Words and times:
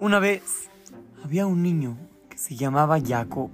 Una 0.00 0.20
vez 0.20 0.70
había 1.24 1.48
un 1.48 1.60
niño 1.60 1.96
que 2.28 2.38
se 2.38 2.54
llamaba 2.54 3.00
Jacob. 3.04 3.50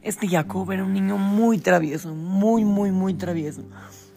Este 0.00 0.28
Jacob 0.28 0.70
era 0.70 0.84
un 0.84 0.92
niño 0.92 1.18
muy 1.18 1.58
travieso, 1.58 2.14
muy, 2.14 2.64
muy, 2.64 2.92
muy 2.92 3.12
travieso. 3.14 3.62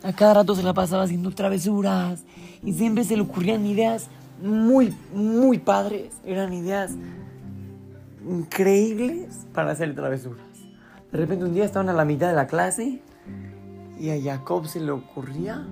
A 0.04 0.14
cada 0.14 0.36
rato 0.36 0.54
se 0.54 0.62
la 0.62 0.76
pasaba 0.76 1.04
haciendo 1.04 1.32
travesuras 1.32 2.26
y 2.64 2.74
siempre 2.74 3.04
se 3.06 3.16
le 3.16 3.24
ocurrían 3.24 3.66
ideas 3.66 4.08
muy, 4.40 4.96
muy 5.12 5.58
padres. 5.58 6.14
Eran 6.24 6.54
ideas 6.54 6.92
increíbles 8.24 9.48
para 9.52 9.72
hacer 9.72 9.96
travesuras. 9.96 10.46
De 11.12 11.18
repente 11.18 11.44
un 11.44 11.56
día 11.56 11.66
estaban 11.66 11.90
a 11.90 11.94
la 11.94 12.06
mitad 12.06 12.28
de 12.28 12.36
la 12.36 12.46
clase 12.46 13.02
y 14.00 14.12
a 14.12 14.22
Jacob 14.22 14.68
se 14.68 14.80
le 14.80 14.92
ocurría 14.92 15.66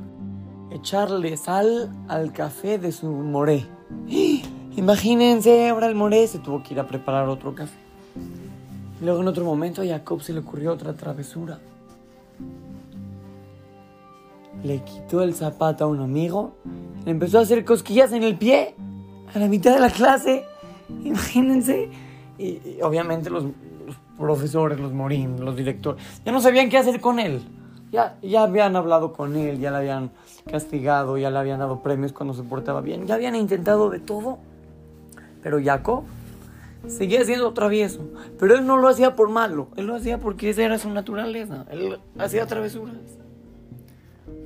echarle 0.72 1.38
sal 1.38 1.92
al 2.08 2.34
café 2.34 2.80
de 2.80 2.92
su 2.92 3.06
moré. 3.06 3.68
Imagínense, 4.78 5.70
ahora 5.70 5.88
el 5.88 5.96
moré 5.96 6.28
se 6.28 6.38
tuvo 6.38 6.62
que 6.62 6.76
ir 6.76 6.80
a 6.80 6.88
preparar 6.88 7.28
otro 7.28 7.56
café. 7.56 7.80
Luego 9.02 9.22
en 9.22 9.28
otro 9.28 9.44
momento 9.44 9.82
a 9.82 9.86
Jacob 9.86 10.22
se 10.22 10.34
le 10.34 10.40
ocurrió 10.40 10.72
otra 10.72 10.94
travesura. 10.94 11.60
Le 14.64 14.84
quitó 14.84 15.24
el 15.24 15.34
zapato 15.34 15.84
a 15.84 15.88
un 15.88 16.00
amigo, 16.00 16.58
le 17.06 17.10
empezó 17.10 17.40
a 17.40 17.42
hacer 17.42 17.66
cosquillas 17.66 18.12
en 18.14 18.22
el 18.22 18.38
pie 18.38 18.76
a 19.34 19.40
la 19.40 19.48
mitad 19.48 19.74
de 19.74 19.80
la 19.80 19.90
clase. 19.90 20.46
Imagínense. 21.04 21.90
Y, 22.38 22.80
obviamente 22.84 23.32
los, 23.32 23.46
profesores, 24.16 24.80
los 24.80 24.94
morín, 24.94 25.44
los 25.44 25.56
directores, 25.56 26.04
ya 26.24 26.32
no 26.32 26.40
sabían 26.40 26.70
qué 26.70 26.78
hacer 26.78 27.02
con 27.02 27.20
él. 27.20 27.42
Ya, 27.92 28.20
ya 28.22 28.44
habían 28.44 28.76
hablado 28.76 29.12
con 29.14 29.36
él, 29.38 29.60
ya 29.60 29.72
le 29.72 29.78
habían 29.78 30.12
castigado, 30.46 31.18
ya 31.18 31.32
le 31.32 31.40
habían 31.40 31.58
dado 31.58 31.82
premios 31.82 32.14
cuando 32.14 32.36
se 32.36 32.44
portaba 32.44 32.82
bien, 32.82 33.08
ya 33.08 33.16
habían 33.16 33.36
intentado 33.36 33.90
de 33.90 34.00
todo. 34.00 34.38
Pero 35.48 35.64
Jacob 35.64 36.04
seguía 36.88 37.24
siendo 37.24 37.54
travieso. 37.54 38.06
Pero 38.38 38.56
él 38.56 38.68
no 38.68 38.76
lo 38.76 38.90
hacía 38.90 39.16
por 39.16 39.30
malo, 39.30 39.70
él 39.78 39.88
lo 39.88 39.96
hacía 39.96 40.20
porque 40.20 40.50
esa 40.50 40.64
era 40.64 40.78
su 40.78 40.90
naturaleza. 40.90 41.66
Él 41.72 42.00
hacía 42.20 42.46
travesuras. 42.48 42.98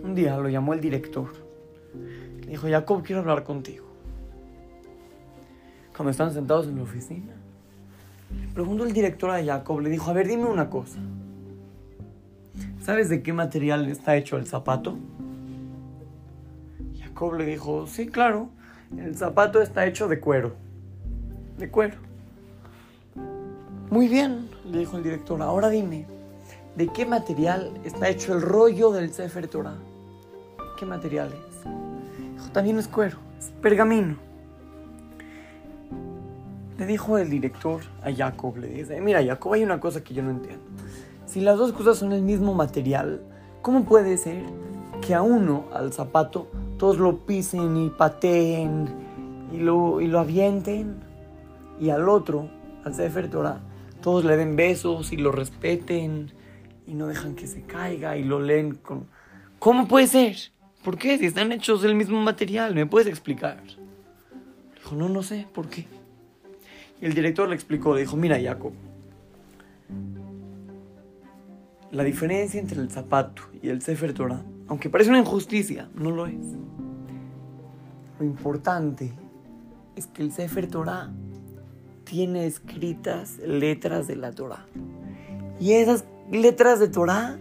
Un 0.04 0.14
día 0.14 0.38
lo 0.38 0.48
llamó 0.48 0.76
el 0.76 0.80
director. 0.80 1.34
Le 2.42 2.52
dijo, 2.52 2.68
Jacob, 2.70 3.02
quiero 3.02 3.22
hablar 3.22 3.44
contigo. 3.44 3.88
Cuando 5.98 6.12
estaban 6.12 6.36
sentados 6.36 6.68
en 6.68 6.76
la 6.76 6.84
oficina, 6.84 7.34
preguntó 8.54 8.84
el 8.84 8.94
director 8.94 9.32
a 9.32 9.44
Jacob, 9.44 9.80
le 9.80 9.90
dijo, 9.90 10.12
a 10.12 10.14
ver, 10.14 10.28
dime 10.28 10.46
una 10.46 10.70
cosa. 10.70 11.00
¿Sabes 12.80 13.10
de 13.10 13.24
qué 13.24 13.34
material 13.34 13.90
está 13.90 14.16
hecho 14.18 14.38
el 14.38 14.46
zapato? 14.46 15.00
Jacob 17.00 17.34
le 17.40 17.46
dijo, 17.48 17.88
sí, 17.88 18.06
claro, 18.06 18.50
el 18.98 19.16
zapato 19.16 19.64
está 19.64 19.88
hecho 19.88 20.08
de 20.08 20.20
cuero. 20.20 20.54
De 21.62 21.70
cuero. 21.70 21.94
Muy 23.92 24.08
bien, 24.08 24.50
le 24.66 24.80
dijo 24.80 24.98
el 24.98 25.04
director, 25.04 25.40
ahora 25.44 25.70
dime, 25.70 26.08
¿de 26.76 26.88
qué 26.88 27.06
material 27.06 27.72
está 27.84 28.10
hecho 28.10 28.34
el 28.34 28.42
rollo 28.42 28.90
del 28.90 29.14
Sefer 29.14 29.48
Torah? 29.48 29.76
¿Qué 30.80 30.88
material 30.88 31.32
es? 31.32 32.52
También 32.52 32.80
es 32.80 32.88
cuero, 32.88 33.20
es 33.38 33.52
pergamino. 33.62 34.16
Le 36.80 36.86
dijo 36.88 37.20
el 37.20 37.30
director 37.30 37.82
a 38.02 38.12
Jacob, 38.12 38.58
le 38.58 38.68
dice, 38.68 39.00
mira 39.00 39.24
Jacob, 39.24 39.54
hay 39.54 39.64
una 39.64 39.80
cosa 39.80 40.04
que 40.04 40.16
yo 40.16 40.24
no 40.24 40.32
entiendo. 40.32 40.64
Si 41.28 41.42
las 41.42 41.60
dos 41.60 41.74
cosas 41.74 41.96
son 41.96 42.12
el 42.12 42.24
mismo 42.24 42.56
material, 42.56 43.22
¿cómo 43.62 43.86
puede 43.86 44.18
ser 44.18 44.42
que 45.00 45.14
a 45.14 45.22
uno, 45.22 45.66
al 45.72 45.94
zapato, 45.94 46.48
todos 46.80 46.98
lo 46.98 47.20
pisen 47.20 47.78
y 47.78 47.90
pateen 47.92 48.90
y 49.54 49.58
lo, 49.58 50.02
y 50.02 50.08
lo 50.08 50.18
avienten? 50.18 51.11
Y 51.82 51.90
al 51.90 52.08
otro, 52.08 52.48
al 52.86 52.94
Sefer 52.94 53.28
Torah, 53.28 53.60
todos 54.02 54.24
le 54.24 54.38
den 54.38 54.56
besos 54.56 55.12
y 55.12 55.18
lo 55.18 55.32
respeten 55.32 56.32
y 56.86 56.94
no 56.94 57.08
dejan 57.08 57.34
que 57.34 57.48
se 57.48 57.64
caiga 57.64 58.16
y 58.18 58.24
lo 58.24 58.40
leen 58.40 58.76
con... 58.76 59.08
¿Cómo 59.58 59.88
puede 59.88 60.06
ser? 60.06 60.38
¿Por 60.84 61.00
qué? 61.00 61.18
Si 61.18 61.26
están 61.26 61.52
hechos 61.52 61.82
del 61.82 61.96
mismo 61.96 62.22
material, 62.22 62.76
¿me 62.76 62.86
puedes 62.86 63.08
explicar? 63.08 63.64
Dijo, 64.76 64.96
no, 64.96 65.10
no 65.10 65.24
sé, 65.24 65.48
¿por 65.52 65.70
qué? 65.70 65.88
Y 67.02 67.06
el 67.06 67.16
director 67.16 67.50
le 67.50 67.56
explicó, 67.56 67.96
le 67.96 68.02
dijo, 68.02 68.16
mira 68.16 68.40
Jacob, 68.40 68.74
la 71.92 72.04
diferencia 72.04 72.60
entre 72.60 72.80
el 72.80 72.92
zapato 72.92 73.42
y 73.60 73.70
el 73.70 73.82
Sefer 73.82 74.14
Torah, 74.14 74.44
aunque 74.68 74.92
parece 74.92 75.10
una 75.10 75.20
injusticia, 75.20 75.90
no 75.96 76.12
lo 76.12 76.28
es. 76.28 76.46
Lo 78.20 78.26
importante 78.26 79.12
es 79.96 80.06
que 80.06 80.22
el 80.22 80.32
Sefer 80.32 80.68
Torah 80.68 81.12
tiene 82.12 82.46
escritas 82.46 83.38
letras 83.38 84.06
de 84.06 84.18
la 84.18 84.34
Torah. 84.34 84.66
Y 85.62 85.72
esas 85.72 86.04
letras 86.30 86.78
de 86.82 86.90
Torah, 86.90 87.38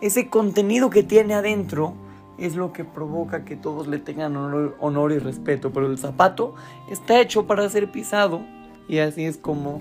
ese 0.00 0.30
contenido 0.30 0.90
que 0.90 1.02
tiene 1.02 1.34
adentro, 1.34 1.94
es 2.38 2.54
lo 2.54 2.72
que 2.72 2.84
provoca 2.84 3.44
que 3.44 3.56
todos 3.56 3.88
le 3.88 3.98
tengan 3.98 4.36
honor, 4.36 5.10
y 5.10 5.18
respeto. 5.18 5.72
Pero 5.72 5.88
el 5.88 5.98
zapato 5.98 6.54
está 6.88 7.20
hecho 7.20 7.48
para 7.48 7.68
ser 7.68 7.90
pisado 7.90 8.42
y 8.88 8.98
así 8.98 9.24
es 9.24 9.38
como, 9.38 9.80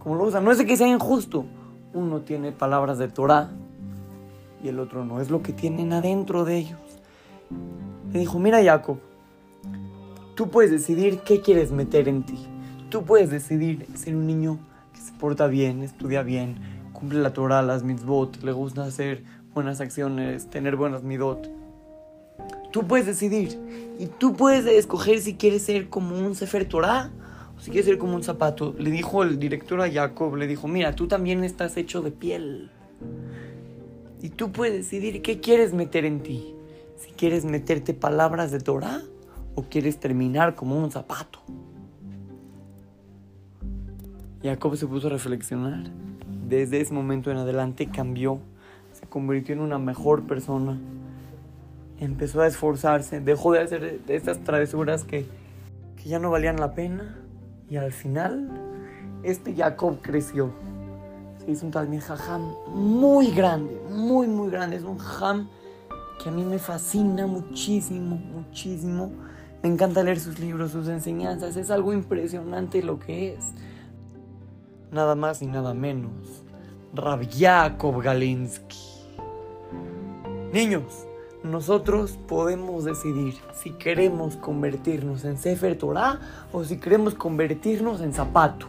como 0.00 0.16
lo 0.16 0.24
usan. 0.24 0.44
No 0.44 0.50
es 0.50 0.60
que 0.64 0.76
sea 0.76 0.88
injusto, 0.88 1.44
uno 1.94 2.22
tiene 2.22 2.50
palabras 2.50 2.98
de 2.98 3.06
Torah 3.06 3.48
y 4.60 4.66
el 4.66 4.80
otro 4.80 5.04
no. 5.04 5.20
Es 5.20 5.30
lo 5.30 5.40
que 5.40 5.52
tienen 5.52 5.92
adentro 5.92 6.44
de 6.44 6.56
ellos. 6.56 6.80
Le 8.12 8.18
dijo, 8.18 8.40
mira 8.40 8.60
Jacob, 8.60 8.98
tú 10.34 10.48
puedes 10.48 10.72
decidir 10.72 11.20
qué 11.20 11.40
quieres 11.40 11.70
meter 11.70 12.08
en 12.08 12.24
ti. 12.24 12.48
Tú 12.92 13.06
puedes 13.06 13.30
decidir 13.30 13.86
ser 13.94 14.14
un 14.14 14.26
niño 14.26 14.58
que 14.92 15.00
se 15.00 15.12
porta 15.14 15.46
bien, 15.46 15.82
estudia 15.82 16.22
bien, 16.22 16.56
cumple 16.92 17.20
la 17.20 17.32
Torah, 17.32 17.62
las 17.62 17.84
mitzvot, 17.84 18.42
le 18.42 18.52
gusta 18.52 18.84
hacer 18.84 19.24
buenas 19.54 19.80
acciones, 19.80 20.50
tener 20.50 20.76
buenas 20.76 21.02
midot. 21.02 21.50
Tú 22.70 22.86
puedes 22.86 23.06
decidir. 23.06 23.58
Y 23.98 24.08
tú 24.08 24.36
puedes 24.36 24.66
escoger 24.66 25.20
si 25.20 25.36
quieres 25.36 25.62
ser 25.62 25.88
como 25.88 26.18
un 26.18 26.34
Sefer 26.34 26.66
Torah 26.66 27.10
si 27.62 27.70
quieres 27.70 27.86
ser 27.86 27.96
como 27.96 28.14
un 28.14 28.22
zapato, 28.22 28.74
le 28.76 28.90
dijo 28.90 29.22
el 29.22 29.38
director 29.38 29.80
a 29.80 29.90
Jacob, 29.90 30.36
le 30.36 30.46
dijo, 30.46 30.68
mira, 30.68 30.94
tú 30.94 31.08
también 31.08 31.44
estás 31.44 31.78
hecho 31.78 32.02
de 32.02 32.10
piel. 32.10 32.72
Y 34.20 34.28
tú 34.28 34.52
puedes 34.52 34.74
decidir 34.74 35.22
qué 35.22 35.40
quieres 35.40 35.72
meter 35.72 36.04
en 36.04 36.22
ti. 36.22 36.54
Si 36.98 37.12
quieres 37.12 37.46
meterte 37.46 37.94
palabras 37.94 38.50
de 38.50 38.60
Torah 38.60 39.00
o 39.54 39.62
quieres 39.62 39.98
terminar 39.98 40.56
como 40.56 40.76
un 40.76 40.90
zapato. 40.90 41.40
Jacob 44.42 44.76
se 44.76 44.86
puso 44.86 45.06
a 45.06 45.10
reflexionar. 45.10 45.84
Desde 46.48 46.80
ese 46.80 46.92
momento 46.92 47.30
en 47.30 47.36
adelante 47.36 47.86
cambió, 47.86 48.40
se 48.92 49.06
convirtió 49.06 49.54
en 49.54 49.60
una 49.60 49.78
mejor 49.78 50.24
persona. 50.24 50.78
Empezó 51.98 52.40
a 52.40 52.46
esforzarse, 52.46 53.20
dejó 53.20 53.52
de 53.52 53.60
hacer 53.60 54.00
estas 54.08 54.40
travesuras 54.40 55.04
que, 55.04 55.26
que 55.96 56.08
ya 56.08 56.18
no 56.18 56.30
valían 56.30 56.56
la 56.56 56.74
pena 56.74 57.22
y 57.72 57.76
al 57.76 57.90
final, 57.90 58.50
este 59.22 59.54
Jacob 59.54 60.00
creció. 60.02 60.52
Se 61.38 61.52
hizo 61.52 61.64
un 61.64 61.72
Talmid 61.72 62.00
Jajam 62.00 62.52
muy 62.68 63.30
grande, 63.30 63.80
muy, 63.88 64.26
muy 64.26 64.50
grande. 64.50 64.76
Es 64.76 64.82
un 64.82 64.98
Jajam 64.98 65.48
que 66.22 66.28
a 66.28 66.32
mí 66.32 66.44
me 66.44 66.58
fascina 66.58 67.26
muchísimo, 67.26 68.16
muchísimo. 68.16 69.10
Me 69.62 69.70
encanta 69.70 70.02
leer 70.02 70.20
sus 70.20 70.38
libros, 70.38 70.72
sus 70.72 70.86
enseñanzas. 70.88 71.56
Es 71.56 71.70
algo 71.70 71.94
impresionante 71.94 72.82
lo 72.82 72.98
que 72.98 73.34
es. 73.34 73.54
Nada 74.92 75.14
más 75.14 75.40
y 75.40 75.46
nada 75.46 75.72
menos. 75.72 76.44
Rab 76.92 77.26
Jacob 77.32 78.02
Galinsky. 78.02 78.76
Niños, 80.52 81.06
nosotros 81.42 82.18
podemos 82.28 82.84
decidir 82.84 83.34
si 83.54 83.70
queremos 83.70 84.36
convertirnos 84.36 85.24
en 85.24 85.38
Sefer 85.38 85.78
Torah 85.78 86.20
o 86.52 86.62
si 86.62 86.76
queremos 86.76 87.14
convertirnos 87.14 88.02
en 88.02 88.12
zapato. 88.12 88.66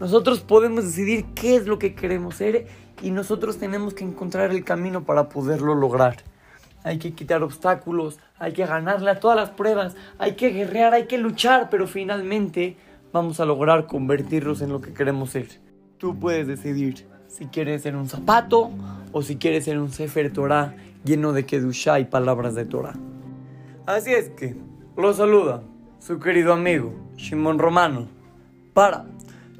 Nosotros 0.00 0.40
podemos 0.40 0.86
decidir 0.86 1.26
qué 1.34 1.56
es 1.56 1.66
lo 1.66 1.78
que 1.78 1.94
queremos 1.94 2.36
ser 2.36 2.68
y 3.02 3.10
nosotros 3.10 3.58
tenemos 3.58 3.92
que 3.92 4.04
encontrar 4.04 4.52
el 4.52 4.64
camino 4.64 5.04
para 5.04 5.28
poderlo 5.28 5.74
lograr. 5.74 6.16
Hay 6.84 6.98
que 6.98 7.12
quitar 7.12 7.42
obstáculos, 7.42 8.18
hay 8.38 8.54
que 8.54 8.64
ganarle 8.64 9.10
a 9.10 9.20
todas 9.20 9.36
las 9.36 9.50
pruebas, 9.50 9.94
hay 10.18 10.36
que 10.36 10.48
guerrear, 10.52 10.94
hay 10.94 11.06
que 11.06 11.18
luchar, 11.18 11.68
pero 11.68 11.86
finalmente 11.86 12.78
vamos 13.12 13.40
a 13.40 13.44
lograr 13.44 13.86
convertirnos 13.86 14.62
en 14.62 14.70
lo 14.72 14.80
que 14.80 14.94
queremos 14.94 15.32
ser. 15.32 15.65
Tú 15.98 16.18
puedes 16.18 16.46
decidir 16.46 17.06
si 17.26 17.46
quieres 17.46 17.82
ser 17.82 17.96
un 17.96 18.08
zapato 18.08 18.70
o 19.12 19.22
si 19.22 19.36
quieres 19.36 19.64
ser 19.64 19.78
un 19.78 19.90
Sefer 19.90 20.32
Torah 20.32 20.74
lleno 21.04 21.32
de 21.32 21.46
Kedushá 21.46 22.00
y 22.00 22.04
palabras 22.04 22.54
de 22.54 22.66
Torah. 22.66 22.94
Así 23.86 24.12
es 24.12 24.28
que, 24.30 24.56
lo 24.96 25.12
saluda 25.14 25.62
su 25.98 26.18
querido 26.18 26.52
amigo 26.52 26.92
Shimon 27.16 27.58
Romano 27.58 28.08
para 28.74 29.06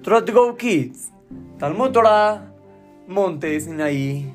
Trot 0.02 0.30
Go 0.30 0.56
Kids, 0.56 1.10
Talmud 1.58 1.90
Torah, 1.90 2.52
Monte 3.08 3.58
Sinaí. 3.58 4.32